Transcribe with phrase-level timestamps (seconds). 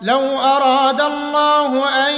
[0.00, 2.14] لو أراد الله أن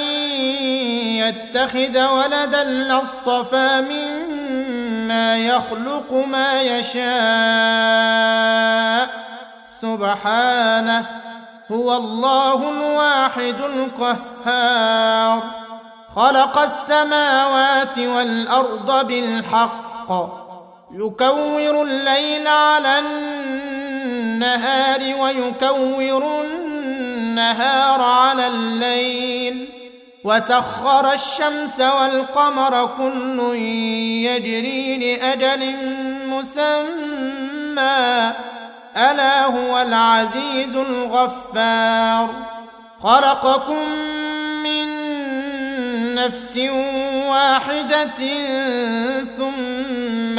[1.16, 7.02] يتخذ ولدا لاصطفى مما يخلق ما يشاء.
[9.80, 11.06] سبحانه
[11.72, 15.42] هو الله الواحد القهار.
[16.16, 20.12] خلق السماوات والأرض بالحق
[20.92, 26.71] يكور الليل على النهار ويكور النهار
[28.02, 29.68] على الليل
[30.24, 33.56] وسخر الشمس والقمر كل
[34.24, 35.76] يجري لأجل
[36.26, 36.72] مسمى.
[38.96, 42.28] ألا هو العزيز الغفار.
[43.02, 43.88] خلقكم
[44.62, 44.92] من
[46.14, 46.58] نفس
[47.28, 48.20] واحدة
[49.24, 49.71] ثم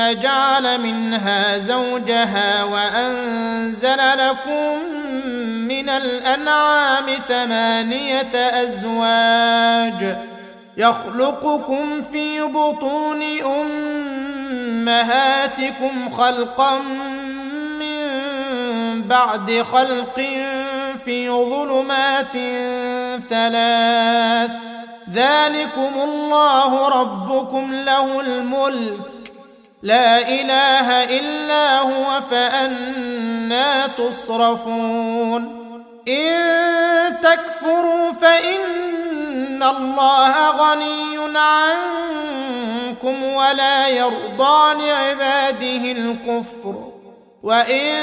[0.02, 4.80] جعل منها زوجها وأنزل لكم
[5.68, 10.18] من الأنعام ثمانية أزواج
[10.78, 13.24] يخلقكم في بطون
[14.84, 16.82] أمهاتكم خلقا
[19.06, 20.22] بعد خلق
[21.06, 22.32] في ظلمات
[23.30, 24.52] ثلاث.
[25.12, 29.13] ذلكم الله ربكم له الملك.
[29.84, 35.64] لا إله إلا هو فأنا تصرفون.
[36.08, 46.76] إن تكفروا فإن الله غني عنكم ولا يرضى لعباده الكفر.
[47.44, 47.94] وإن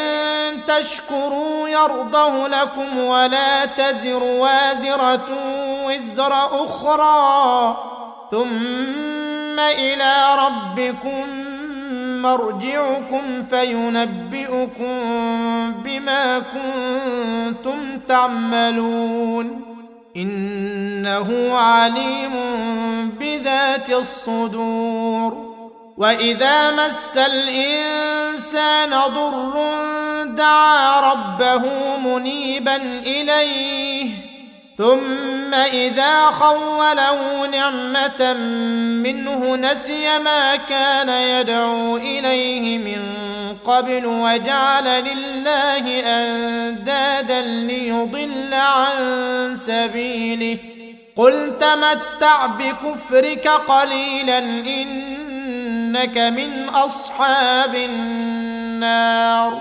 [0.67, 5.29] تشكروا يرضه لكم ولا تزر وازرة
[5.87, 6.33] وزر
[6.65, 7.77] أخرى.
[8.31, 11.59] ثم إلى ربكم
[12.23, 14.95] مرجعكم فينبئكم
[15.85, 19.61] بما كنتم تعملون.
[20.17, 22.33] إنه عليم
[23.21, 25.51] بذات الصدور.
[25.97, 29.53] وإذا مس الإنسان ضر
[30.25, 31.63] دعا ربه
[31.97, 32.77] منيبا
[33.07, 34.30] إليه.
[34.81, 38.33] ثم إذا خوله نعمة
[39.03, 43.03] منه نسي ما كان يدعو إليه من
[43.65, 50.59] قبل وجعل لله أندادا ليضل عن سبيله.
[51.17, 59.61] قل تمتع بكفرك قليلا إنك من أصحاب النار.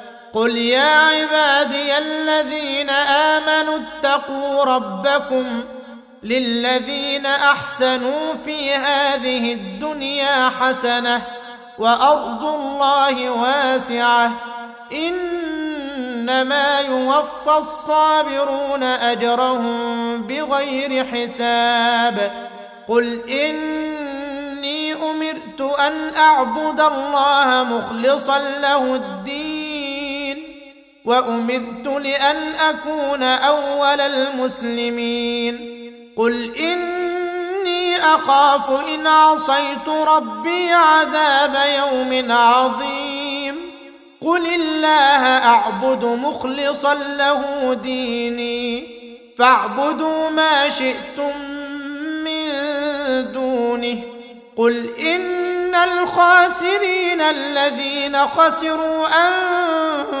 [0.33, 5.63] قل يا عبادي الذين امنوا اتقوا ربكم
[6.23, 11.21] للذين احسنوا في هذه الدنيا حسنه
[11.79, 14.31] وارض الله واسعه
[14.91, 22.31] انما يوفى الصابرون اجرهم بغير حساب
[22.87, 23.81] قل ان
[24.61, 29.40] اني امرت ان اعبد الله مخلصا له الدين
[31.05, 35.81] وأمرت لأن أكون أول المسلمين.
[36.17, 43.55] قل إني أخاف إن عصيت ربي عذاب يوم عظيم.
[44.21, 48.87] قل الله أعبد مخلصا له ديني.
[49.37, 51.37] فاعبدوا ما شئتم
[52.23, 52.51] من
[53.31, 54.01] دونه.
[54.57, 60.20] قل إن الخاسرين الذين خسروا انفسهم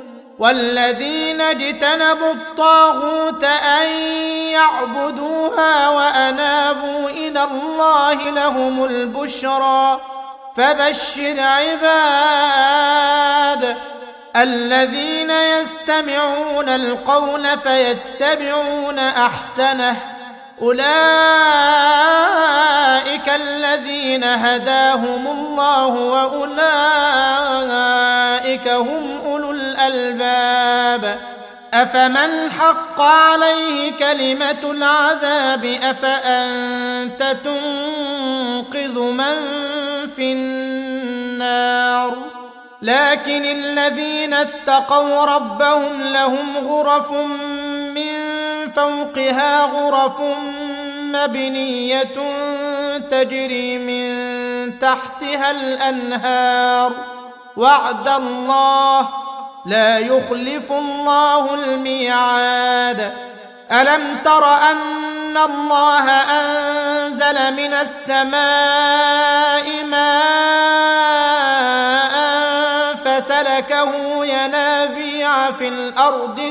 [0.41, 3.89] والذين اجتنبوا الطاغوت أن
[4.49, 10.01] يعبدوها وأنابوا إلى الله لهم البشرى.
[10.57, 12.81] فبشر عباد
[14.35, 20.10] الذين يستمعون القول فيتبعون أحسنه.
[20.61, 20.81] أولئك
[23.29, 26.51] الذين هداهم الله وأولئك
[28.67, 31.19] هم أولو الألباب.
[31.73, 39.35] أفمن حق عليه كلمة العذاب؟ أفأنت تنقذ من
[40.15, 42.17] في النار؟
[42.81, 47.11] لكن الذين اتقوا ربهم لهم غرف
[47.93, 50.21] من فوقها غرف
[51.13, 52.03] مبنية
[53.11, 56.93] تجري من تحتها الأنهار.
[57.57, 59.09] وعد الله
[59.65, 63.11] لا يخلف الله الميعاد.
[63.71, 68.31] ألم تر أن الله أنزل من السماء
[69.83, 71.11] ماء
[72.95, 76.50] فسلكه ينابيع في الأرض ثم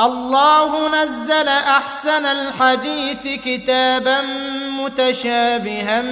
[0.00, 4.20] الله نزل أحسن الحديث كتابا
[4.70, 6.02] متشابها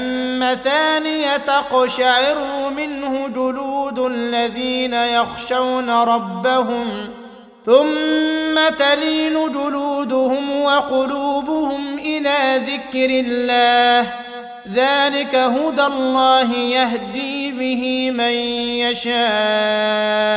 [0.41, 2.39] مثانية تقشعر
[2.77, 7.11] منه جلود الذين يخشون ربهم
[7.67, 14.13] ثم تلين جلودهم وقلوبهم إلى ذكر الله.
[14.73, 18.33] ذلك هدى الله يهدي به من
[18.83, 20.37] يشاء.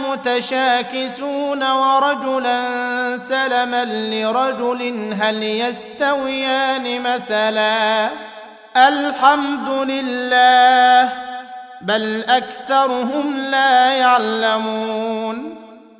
[0.25, 2.63] متشاكسون ورجلا
[3.17, 8.09] سلما لرجل هل يستويان مثلا؟
[8.77, 11.13] الحمد لله
[11.81, 15.55] بل أكثرهم لا يعلمون.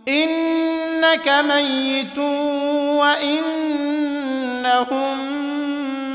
[0.07, 2.17] إنك ميت
[2.97, 3.75] وإنهم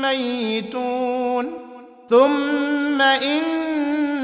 [0.01, 1.53] ميتون.
[2.09, 3.01] ثم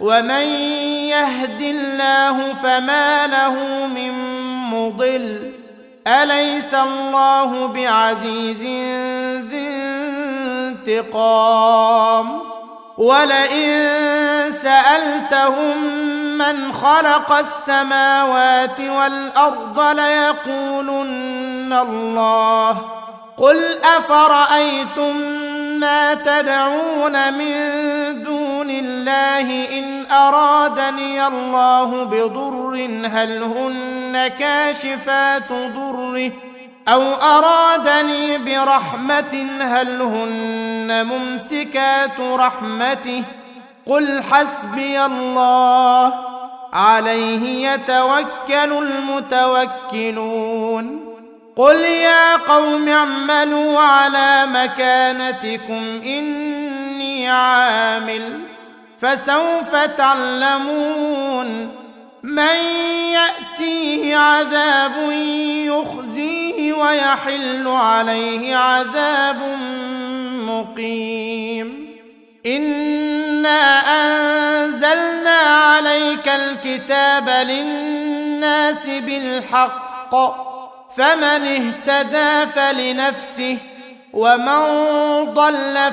[0.00, 0.46] ومن
[1.10, 4.12] يهد الله فما له من
[4.70, 5.52] مضل
[6.06, 8.62] اليس الله بعزيز
[9.50, 9.68] ذي
[10.88, 12.38] انتقام
[12.98, 13.90] ولئن
[14.50, 15.84] سالتهم
[16.38, 22.78] من خلق السماوات والارض ليقولن الله
[23.36, 25.16] قل افرايتم
[25.80, 27.54] ما تدعون من
[28.22, 28.37] دون
[28.70, 32.74] الله إن أرادني الله بضر
[33.06, 36.32] هل هن كاشفات ضره؟
[36.88, 43.24] أو أرادني برحمة هل هن ممسكات رحمته؟
[43.86, 46.14] قل حسبي الله
[46.72, 48.72] عليه يتوكل
[49.88, 51.08] المتوكلون.
[51.56, 58.40] قل يا قوم اعملوا على مكانتكم إني عامل.
[59.00, 61.74] فسوف تعلمون
[62.22, 62.58] من
[63.12, 65.10] يأتيه عذاب
[65.66, 69.42] يخزيه ويحل عليه عذاب
[70.48, 71.88] مقيم.
[72.46, 80.14] إنا أنزلنا عليك الكتاب للناس بالحق
[80.96, 83.58] فمن اهتدى فلنفسه
[84.12, 84.64] ومن
[85.34, 85.92] ضل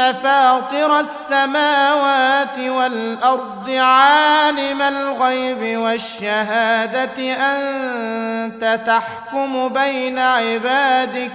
[0.00, 11.30] فاطر السماوات والأرض عالم الغيب والشهادة أنت تحكم بين عبادك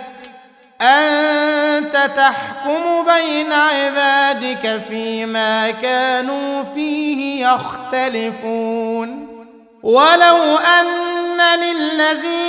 [0.82, 9.30] أنت تحكم بين عبادك فيما كانوا فيه يختلفون.
[9.84, 12.49] ولو أن للذين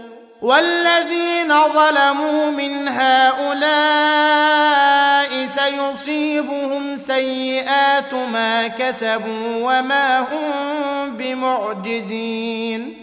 [0.41, 3.61] والذين ظلموا من هؤلاء
[5.45, 12.97] سيصيبهم سيئات ما كسبوا وما هم بمعجزين.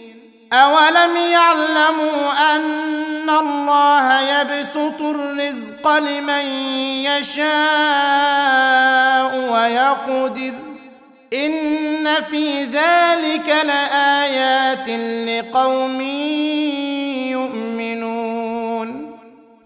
[0.53, 6.45] أولم يعلموا أن الله يبسط الرزق لمن
[7.05, 7.49] يشاء
[9.51, 10.53] ويقدر.
[11.33, 14.89] إن في ذلك لآيات
[15.29, 16.01] لقوم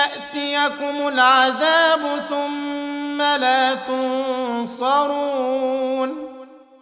[0.00, 5.50] يأتيكم العذاب ثم لا تنصرون.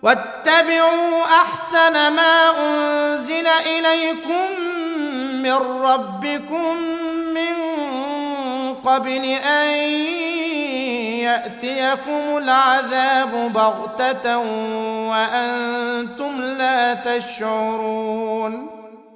[0.03, 4.61] واتبعوا أحسن ما أنزل إليكم
[5.43, 6.77] من ربكم
[7.35, 7.57] من
[8.75, 9.69] قبل أن
[11.29, 14.39] يأتيكم العذاب بغتة
[15.09, 18.78] وأنتم لا تشعرون.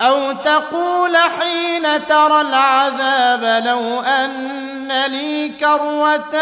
[0.00, 6.34] أو تقول حين ترى العذاب لو أن لي كروة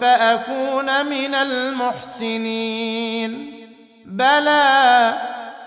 [0.00, 2.78] فأكون من المحسنين.
[4.06, 5.12] بلى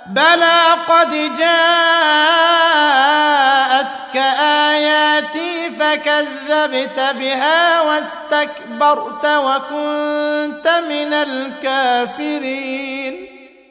[0.08, 1.52] بلى قد جاءتك
[4.42, 12.52] آياتي فكذبت بها واستكبرت وكنت من الكافرين.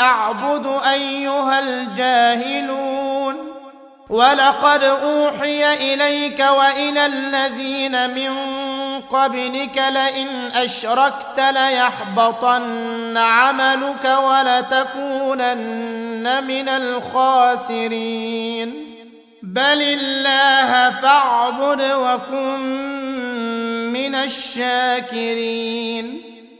[0.00, 3.48] أعبد أيها الجاهلون.
[4.10, 8.30] ولقد أوحي إليك وإلى الذين من
[9.00, 15.64] قبلك لئن أشركت ليحبطن عملك ولتكونن
[16.44, 18.18] من الخاسرين.
[19.42, 22.60] بل الله فاعبد وكن
[23.92, 26.27] من الشاكرين.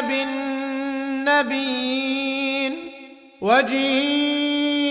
[0.00, 1.72] بالنبيين
[3.40, 4.82] وجيء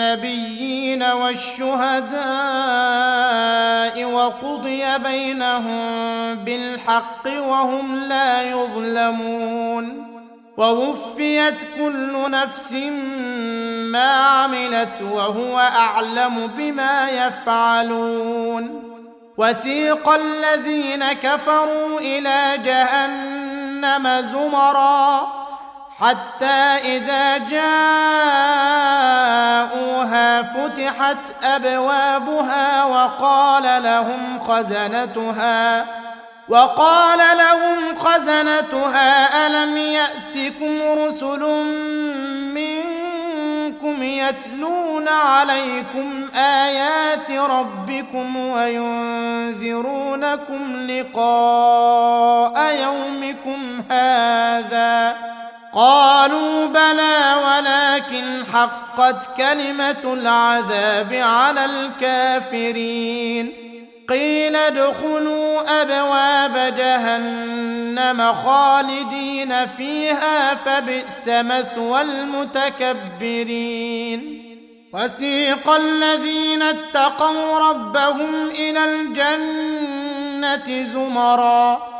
[0.00, 2.20] بالنبيين والشهداء
[4.04, 5.80] وقضي بينهم
[6.34, 10.06] بالحق وهم لا يظلمون
[10.56, 12.72] ووفيت كل نفس
[13.92, 18.89] ما عملت وهو أعلم بما يفعلون
[19.40, 25.32] وسيق الذين كفروا إلى جهنم زمرا
[26.00, 27.62] حتى إذا جاءوها
[30.42, 35.86] فتحت أبوابها وقال لهم خزنتها
[36.48, 41.42] وقال لهم خزنتها ألم يأتكم رسل
[43.82, 50.06] منكم يتلون عليكم آيات ربكم وينذرونكم
[50.86, 55.16] لقاء يومكم هذا
[55.74, 63.69] قالوا بلى ولكن حقت كلمة العذاب على الكافرين
[64.10, 73.70] قيل ادخلوا أبواب جهنم خالدين فيها فبئس مثوى المتكبرين.
[74.92, 81.99] وسيق الذين اتقوا ربهم إلى الجنة زمرا.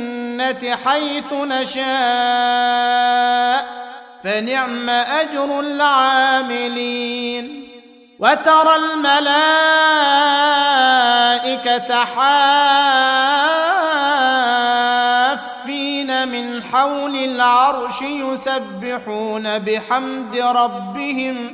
[0.41, 1.81] الجنة حيث نشاء
[4.23, 7.67] فنعم أجر العاملين.
[8.19, 9.15] وترى الملائكة
[15.55, 21.53] حافين من حول العرش يسبحون بحمد ربهم.